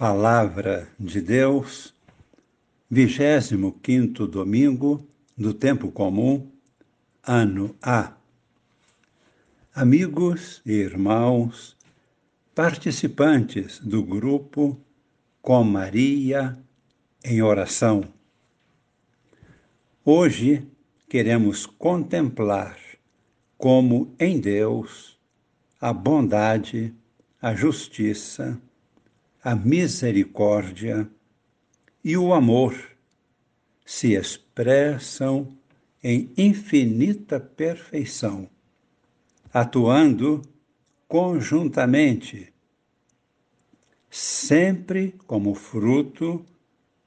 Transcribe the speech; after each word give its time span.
Palavra 0.00 0.88
de 0.98 1.20
Deus, 1.20 1.92
25 2.90 4.26
domingo 4.26 5.06
do 5.36 5.52
tempo 5.52 5.92
comum, 5.92 6.50
ano 7.22 7.76
A. 7.82 8.14
Amigos 9.74 10.62
e 10.64 10.72
irmãos, 10.72 11.76
participantes 12.54 13.78
do 13.78 14.02
grupo 14.02 14.80
Com 15.42 15.64
Maria 15.64 16.58
em 17.22 17.42
oração. 17.42 18.02
Hoje 20.02 20.66
queremos 21.10 21.66
contemplar 21.66 22.78
como 23.58 24.14
em 24.18 24.40
Deus 24.40 25.18
a 25.78 25.92
bondade, 25.92 26.94
a 27.42 27.54
justiça, 27.54 28.58
a 29.42 29.54
misericórdia 29.54 31.10
e 32.04 32.16
o 32.16 32.34
amor 32.34 32.76
se 33.84 34.14
expressam 34.14 35.56
em 36.02 36.32
infinita 36.36 37.40
perfeição, 37.40 38.48
atuando 39.52 40.42
conjuntamente, 41.08 42.52
sempre 44.08 45.14
como 45.26 45.54
fruto 45.54 46.44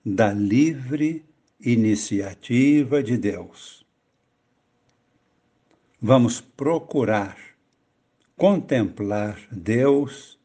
da 0.05 0.33
livre 0.33 1.25
iniciativa 1.59 3.02
de 3.02 3.17
Deus. 3.17 3.85
Vamos 6.02 6.41
procurar 6.41 7.38
contemplar 8.35 9.39
Deus 9.52 10.38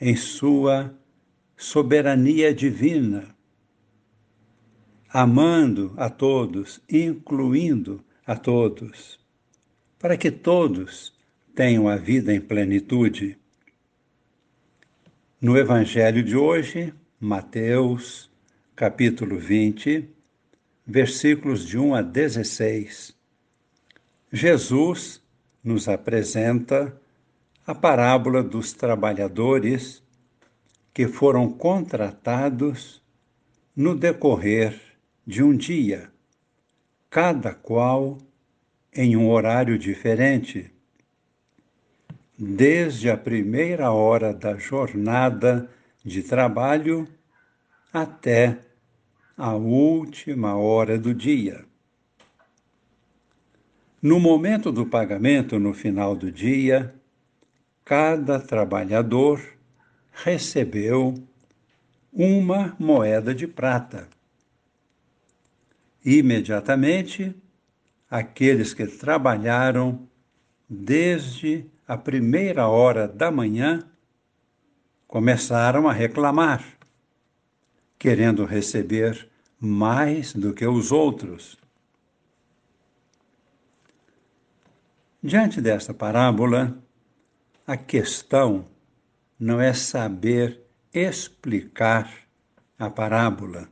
em 0.00 0.14
sua 0.16 0.94
soberania 1.56 2.54
divina, 2.54 3.34
amando 5.08 5.94
a 5.96 6.08
todos, 6.08 6.80
incluindo 6.88 8.04
a 8.26 8.36
todos, 8.36 9.18
para 9.98 10.16
que 10.16 10.30
todos 10.30 11.12
tenham 11.54 11.88
a 11.88 11.96
vida 11.96 12.32
em 12.32 12.40
plenitude. 12.40 13.36
No 15.40 15.56
Evangelho 15.56 16.22
de 16.22 16.36
hoje, 16.36 16.94
Mateus, 17.18 18.30
capítulo 18.76 19.38
20, 19.38 20.08
versículos 20.86 21.66
de 21.66 21.76
1 21.76 21.94
a 21.96 22.02
16, 22.02 23.16
Jesus 24.32 25.22
nos 25.64 25.88
apresenta 25.88 26.96
a 27.68 27.74
parábola 27.74 28.42
dos 28.42 28.72
trabalhadores 28.72 30.02
que 30.94 31.06
foram 31.06 31.52
contratados 31.52 33.02
no 33.76 33.94
decorrer 33.94 34.80
de 35.26 35.42
um 35.42 35.54
dia, 35.54 36.10
cada 37.10 37.52
qual 37.52 38.16
em 38.90 39.18
um 39.18 39.28
horário 39.28 39.78
diferente, 39.78 40.72
desde 42.38 43.10
a 43.10 43.18
primeira 43.18 43.92
hora 43.92 44.32
da 44.32 44.56
jornada 44.56 45.70
de 46.02 46.22
trabalho 46.22 47.06
até 47.92 48.60
a 49.36 49.54
última 49.54 50.56
hora 50.56 50.98
do 50.98 51.12
dia. 51.12 51.66
No 54.00 54.18
momento 54.18 54.72
do 54.72 54.86
pagamento, 54.86 55.58
no 55.58 55.74
final 55.74 56.16
do 56.16 56.32
dia, 56.32 56.97
cada 57.88 58.38
trabalhador 58.38 59.40
recebeu 60.12 61.14
uma 62.12 62.76
moeda 62.78 63.34
de 63.34 63.46
prata. 63.46 64.06
Imediatamente, 66.04 67.34
aqueles 68.10 68.74
que 68.74 68.86
trabalharam 68.86 70.06
desde 70.68 71.64
a 71.86 71.96
primeira 71.96 72.68
hora 72.68 73.08
da 73.08 73.30
manhã 73.30 73.82
começaram 75.06 75.88
a 75.88 75.92
reclamar, 75.92 76.62
querendo 77.98 78.44
receber 78.44 79.30
mais 79.58 80.34
do 80.34 80.52
que 80.52 80.66
os 80.66 80.92
outros. 80.92 81.56
Diante 85.22 85.58
desta 85.62 85.94
parábola, 85.94 86.76
a 87.68 87.76
questão 87.76 88.64
não 89.38 89.60
é 89.60 89.74
saber 89.74 90.64
explicar 90.90 92.10
a 92.78 92.88
parábola. 92.88 93.68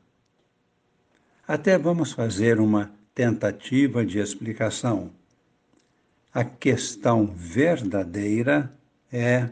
Até 1.48 1.78
vamos 1.78 2.12
fazer 2.12 2.60
uma 2.60 2.92
tentativa 3.14 4.04
de 4.04 4.18
explicação. 4.18 5.10
A 6.30 6.44
questão 6.44 7.26
verdadeira 7.26 8.70
é 9.10 9.48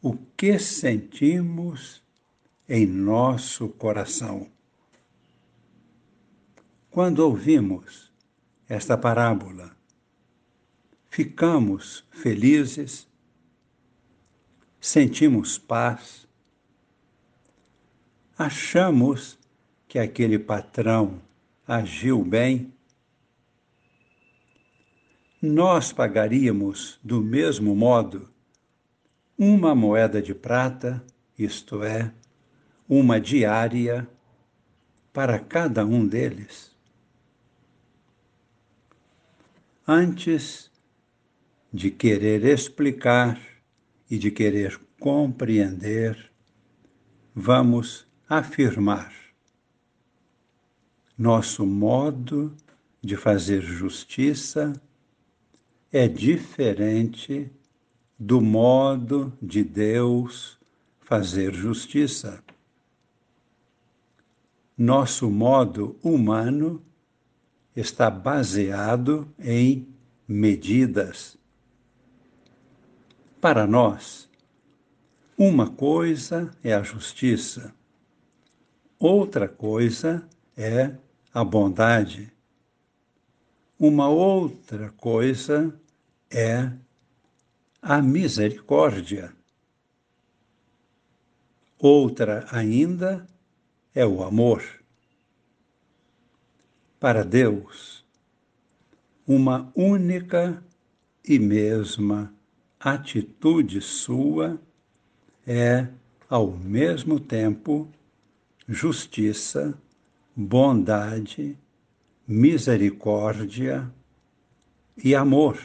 o 0.00 0.16
que 0.36 0.56
sentimos 0.60 2.00
em 2.68 2.86
nosso 2.86 3.68
coração. 3.68 4.46
Quando 6.88 7.18
ouvimos 7.18 8.12
esta 8.68 8.96
parábola, 8.96 9.76
ficamos 11.10 12.04
felizes 12.10 13.08
sentimos 14.80 15.58
paz, 15.58 16.26
achamos 18.36 19.38
que 19.86 19.98
aquele 19.98 20.38
patrão 20.38 21.20
agiu 21.66 22.24
bem, 22.24 22.72
nós 25.40 25.92
pagaríamos 25.92 26.98
do 27.02 27.20
mesmo 27.20 27.74
modo 27.74 28.28
uma 29.36 29.74
moeda 29.74 30.20
de 30.20 30.34
prata, 30.34 31.04
isto 31.38 31.82
é, 31.82 32.12
uma 32.88 33.20
diária, 33.20 34.08
para 35.12 35.38
cada 35.38 35.84
um 35.84 36.06
deles. 36.06 36.74
Antes 39.86 40.67
de 41.72 41.90
querer 41.90 42.44
explicar 42.44 43.40
e 44.10 44.18
de 44.18 44.30
querer 44.30 44.78
compreender, 44.98 46.30
vamos 47.34 48.06
afirmar 48.28 49.18
nosso 51.18 51.66
modo 51.66 52.54
de 53.02 53.16
fazer 53.16 53.60
justiça 53.60 54.72
é 55.90 56.06
diferente 56.06 57.50
do 58.16 58.40
modo 58.40 59.32
de 59.42 59.64
Deus 59.64 60.58
fazer 61.00 61.54
justiça. 61.54 62.42
Nosso 64.76 65.30
modo 65.30 65.96
humano 66.02 66.80
está 67.74 68.10
baseado 68.10 69.26
em 69.40 69.88
medidas 70.26 71.37
para 73.40 73.66
nós, 73.66 74.28
uma 75.36 75.70
coisa 75.70 76.50
é 76.62 76.74
a 76.74 76.82
justiça, 76.82 77.72
outra 78.98 79.46
coisa 79.46 80.28
é 80.56 80.92
a 81.32 81.44
bondade, 81.44 82.32
uma 83.78 84.08
outra 84.08 84.90
coisa 84.90 85.72
é 86.28 86.72
a 87.80 88.02
misericórdia, 88.02 89.32
outra 91.78 92.44
ainda 92.50 93.24
é 93.94 94.04
o 94.04 94.24
amor. 94.24 94.64
Para 96.98 97.24
Deus, 97.24 98.04
uma 99.24 99.70
única 99.76 100.60
e 101.24 101.38
mesma 101.38 102.36
atitude 102.80 103.80
sua 103.80 104.60
é, 105.46 105.88
ao 106.28 106.50
mesmo 106.50 107.18
tempo, 107.18 107.88
justiça, 108.68 109.76
bondade, 110.36 111.58
misericórdia 112.26 113.90
e 115.02 115.14
amor. 115.14 115.58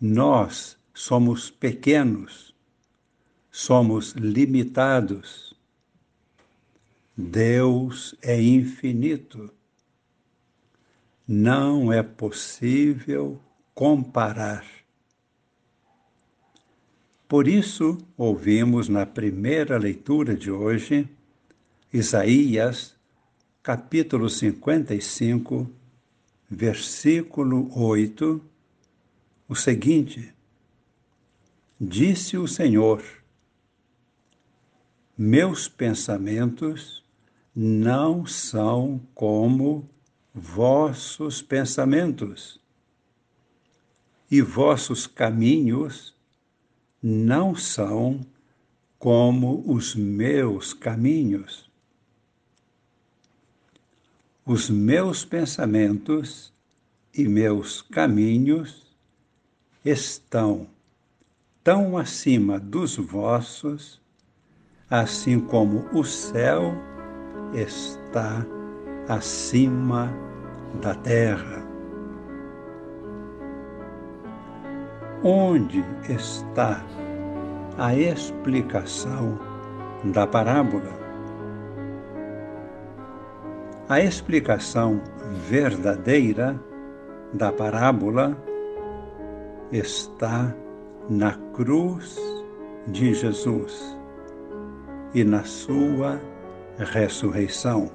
Nós 0.00 0.76
somos 0.92 1.50
pequenos, 1.50 2.54
somos 3.50 4.12
limitados. 4.12 5.54
Deus 7.16 8.14
é 8.20 8.40
infinito. 8.42 9.50
Não 11.26 11.90
é 11.92 12.02
possível 12.02 13.40
comparar. 13.74 14.64
Por 17.26 17.48
isso, 17.48 17.98
ouvimos 18.16 18.88
na 18.88 19.04
primeira 19.04 19.76
leitura 19.76 20.36
de 20.36 20.50
hoje, 20.50 21.08
Isaías, 21.92 22.94
capítulo 23.62 24.28
55, 24.28 25.68
versículo 26.48 27.68
8, 27.76 28.40
o 29.48 29.54
seguinte: 29.54 30.32
Disse 31.80 32.36
o 32.36 32.46
Senhor, 32.46 33.02
meus 35.16 35.66
pensamentos 35.66 37.02
não 37.54 38.26
são 38.26 39.00
como 39.14 39.88
vossos 40.32 41.40
pensamentos, 41.40 42.60
e 44.30 44.40
vossos 44.40 45.06
caminhos 45.06 46.14
não 47.02 47.54
são 47.54 48.20
como 48.98 49.62
os 49.66 49.94
meus 49.94 50.72
caminhos. 50.72 51.70
Os 54.46 54.70
meus 54.70 55.24
pensamentos 55.24 56.52
e 57.14 57.28
meus 57.28 57.82
caminhos 57.82 58.84
estão 59.84 60.66
tão 61.62 61.96
acima 61.96 62.58
dos 62.58 62.96
vossos, 62.96 64.00
assim 64.88 65.40
como 65.40 65.88
o 65.98 66.04
céu 66.04 66.74
está 67.54 68.46
acima 69.08 70.12
da 70.80 70.94
terra. 70.94 71.63
Onde 75.26 75.82
está 76.06 76.84
a 77.78 77.94
explicação 77.96 79.38
da 80.12 80.26
parábola? 80.26 80.92
A 83.88 84.02
explicação 84.02 85.00
verdadeira 85.48 86.60
da 87.32 87.50
parábola 87.50 88.36
está 89.72 90.54
na 91.08 91.32
cruz 91.54 92.20
de 92.88 93.14
Jesus 93.14 93.98
e 95.14 95.24
na 95.24 95.44
sua 95.44 96.20
ressurreição. 96.76 97.90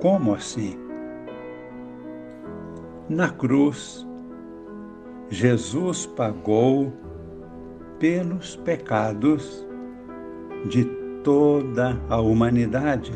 Como 0.00 0.34
assim? 0.34 0.76
Na 3.08 3.30
cruz, 3.30 4.04
Jesus 5.32 6.04
pagou 6.04 6.92
pelos 7.98 8.54
pecados 8.54 9.66
de 10.68 10.84
toda 11.24 11.98
a 12.10 12.20
humanidade. 12.20 13.14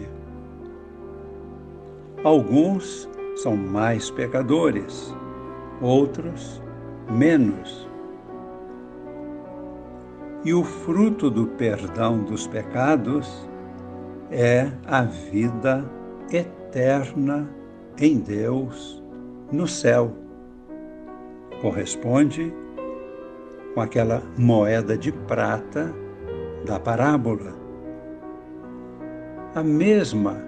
Alguns 2.25 3.07
são 3.37 3.55
mais 3.55 4.11
pecadores, 4.11 5.15
outros 5.83 6.63
menos. 7.11 7.87
E 10.43 10.55
o 10.55 10.65
fruto 10.65 11.31
do 11.31 11.47
perdão 11.49 12.25
dos 12.25 12.47
pecados 12.47 13.47
é 14.31 14.71
a 14.87 15.03
vida 15.03 15.85
eterna 16.33 17.47
em 17.99 18.19
Deus 18.19 19.05
no 19.53 19.69
céu. 19.69 20.26
Corresponde 21.61 22.53
com 23.75 23.81
aquela 23.81 24.23
moeda 24.39 24.97
de 24.97 25.13
prata 25.13 25.93
da 26.65 26.79
parábola. 26.79 27.55
A 29.55 29.63
mesma 29.63 30.43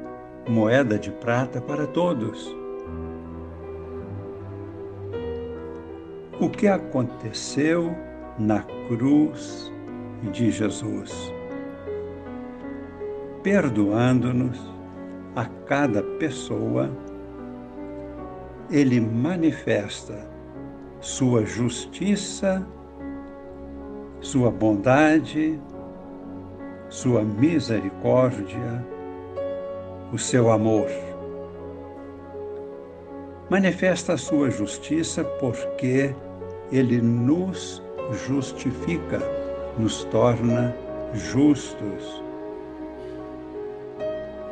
moeda 0.48 0.98
de 0.98 1.10
prata 1.10 1.60
para 1.60 1.86
todos. 1.86 2.56
o 6.40 6.48
que 6.48 6.68
aconteceu 6.68 7.96
na 8.38 8.62
cruz 8.86 9.72
de 10.32 10.50
Jesus, 10.50 11.32
perdoando-nos 13.42 14.58
a 15.34 15.46
cada 15.66 16.02
pessoa, 16.18 16.90
ele 18.70 19.00
manifesta 19.00 20.27
sua 21.00 21.44
justiça, 21.44 22.66
sua 24.20 24.50
bondade, 24.50 25.58
sua 26.88 27.22
misericórdia, 27.22 28.84
o 30.12 30.18
seu 30.18 30.50
amor. 30.50 30.88
Manifesta 33.50 34.14
a 34.14 34.18
sua 34.18 34.50
justiça 34.50 35.24
porque 35.40 36.14
ele 36.72 37.00
nos 37.00 37.82
justifica, 38.26 39.20
nos 39.78 40.04
torna 40.04 40.74
justos. 41.14 42.22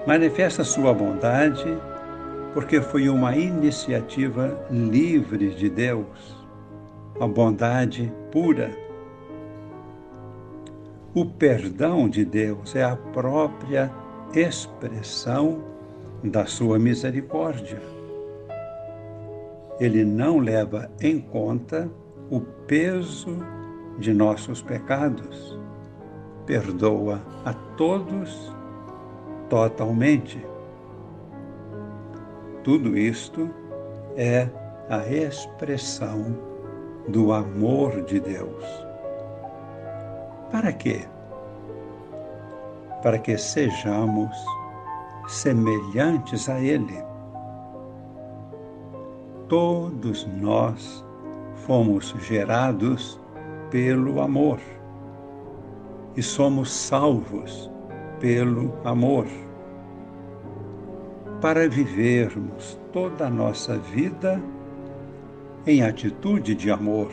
Manifesta 0.06 0.62
sua 0.64 0.94
bondade 0.94 1.76
porque 2.54 2.80
foi 2.80 3.08
uma 3.08 3.36
iniciativa 3.36 4.58
livre 4.70 5.50
de 5.50 5.68
Deus, 5.68 6.35
a 7.20 7.26
bondade 7.26 8.12
pura. 8.30 8.70
O 11.14 11.24
perdão 11.24 12.08
de 12.08 12.24
Deus 12.24 12.76
é 12.76 12.84
a 12.84 12.96
própria 12.96 13.90
expressão 14.34 15.62
da 16.22 16.44
sua 16.44 16.78
misericórdia. 16.78 17.80
Ele 19.80 20.04
não 20.04 20.38
leva 20.38 20.90
em 21.00 21.20
conta 21.20 21.90
o 22.30 22.40
peso 22.40 23.38
de 23.98 24.12
nossos 24.12 24.60
pecados, 24.60 25.58
perdoa 26.44 27.22
a 27.44 27.54
todos 27.76 28.52
totalmente. 29.48 30.44
Tudo 32.62 32.96
isto 32.98 33.48
é 34.16 34.48
a 34.90 35.06
expressão 35.08 36.55
do 37.08 37.32
amor 37.32 38.02
de 38.02 38.20
Deus. 38.20 38.64
Para 40.50 40.72
quê? 40.72 41.04
Para 43.02 43.18
que 43.18 43.36
sejamos 43.36 44.36
semelhantes 45.28 46.48
a 46.48 46.60
Ele. 46.60 47.02
Todos 49.48 50.26
nós 50.40 51.04
fomos 51.66 52.14
gerados 52.20 53.20
pelo 53.70 54.20
amor 54.20 54.58
e 56.16 56.22
somos 56.22 56.72
salvos 56.72 57.70
pelo 58.18 58.72
amor. 58.84 59.26
Para 61.40 61.68
vivermos 61.68 62.78
toda 62.92 63.26
a 63.26 63.30
nossa 63.30 63.76
vida 63.76 64.40
em 65.66 65.82
atitude 65.82 66.54
de 66.54 66.70
amor, 66.70 67.10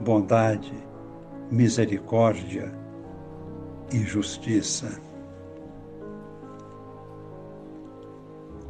bondade, 0.00 0.72
misericórdia 1.50 2.72
e 3.92 3.98
justiça. 3.98 5.00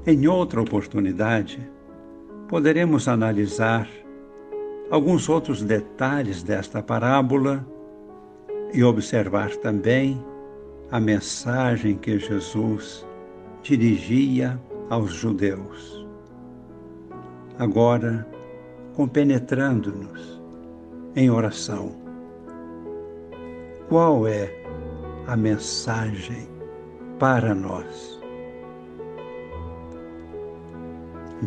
Em 0.06 0.26
outra 0.26 0.60
oportunidade, 0.62 1.70
poderemos 2.48 3.06
analisar 3.06 3.88
alguns 4.90 5.28
outros 5.28 5.62
detalhes 5.62 6.42
desta 6.42 6.82
parábola 6.82 7.66
e 8.72 8.82
observar 8.82 9.54
também 9.56 10.22
a 10.90 10.98
mensagem 10.98 11.96
que 11.96 12.18
Jesus 12.18 13.06
dirigia 13.62 14.60
aos 14.90 15.12
judeus. 15.12 16.06
Agora, 17.58 18.33
compenetrando-nos 18.94 20.40
em 21.16 21.30
oração, 21.30 21.92
qual 23.88 24.26
é 24.26 24.52
a 25.26 25.36
mensagem 25.36 26.48
para 27.18 27.54
nós? 27.54 28.20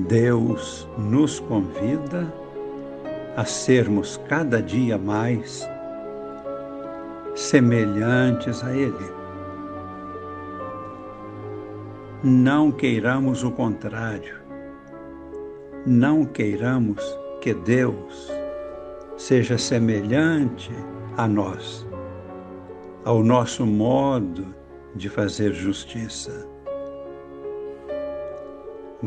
Deus 0.07 0.87
nos 0.97 1.39
convida 1.39 2.31
a 3.35 3.45
sermos 3.45 4.19
cada 4.27 4.61
dia 4.61 4.97
mais 4.97 5.67
semelhantes 7.35 8.63
a 8.63 8.73
Ele. 8.73 9.17
Não 12.23 12.71
queiramos 12.71 13.43
o 13.43 13.51
contrário. 13.51 14.37
Não 15.85 16.25
queiramos 16.25 17.01
que 17.41 17.53
Deus 17.53 18.31
seja 19.17 19.57
semelhante 19.57 20.71
a 21.15 21.27
nós, 21.27 21.85
ao 23.03 23.23
nosso 23.23 23.65
modo 23.65 24.53
de 24.95 25.09
fazer 25.09 25.53
justiça. 25.53 26.47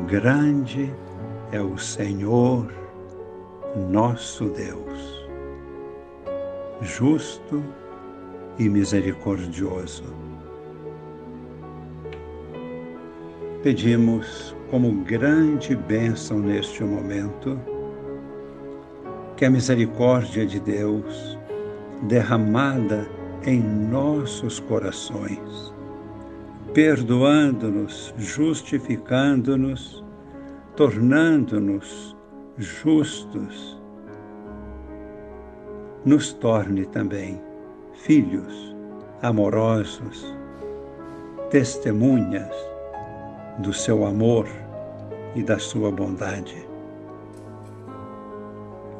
Grande 0.06 0.92
é 1.52 1.60
o 1.60 1.76
Senhor, 1.76 2.66
nosso 3.88 4.46
Deus, 4.50 5.28
justo 6.80 7.62
e 8.58 8.68
misericordioso. 8.68 10.04
Pedimos 13.62 14.56
como 14.70 15.04
grande 15.04 15.76
bênção 15.76 16.38
neste 16.38 16.82
momento 16.82 17.60
que 19.40 19.46
a 19.46 19.50
misericórdia 19.50 20.44
de 20.44 20.60
Deus, 20.60 21.38
derramada 22.02 23.08
em 23.46 23.58
nossos 23.58 24.60
corações, 24.60 25.72
perdoando-nos, 26.74 28.12
justificando-nos, 28.18 30.04
tornando-nos 30.76 32.14
justos, 32.58 33.80
nos 36.04 36.34
torne 36.34 36.84
também 36.84 37.40
filhos 37.94 38.76
amorosos, 39.22 40.36
testemunhas 41.48 42.54
do 43.60 43.72
seu 43.72 44.04
amor 44.04 44.46
e 45.34 45.42
da 45.42 45.58
sua 45.58 45.90
bondade. 45.90 46.69